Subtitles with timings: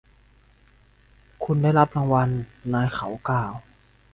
[1.43, 2.29] คุณได้รับรางวัล
[2.73, 3.53] นายเขากล่าว